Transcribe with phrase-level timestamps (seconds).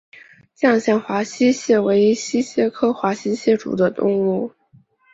[0.57, 4.51] 绛县华溪蟹为溪蟹科华溪蟹属的动物。